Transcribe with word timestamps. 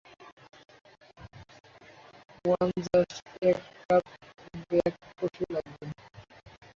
ওনার 2.45 2.69
just 2.87 3.15
এক 3.49 3.57
cup 3.79 4.03
black 4.61 4.93
coffee 5.19 5.43
লাগবে। 5.53 5.85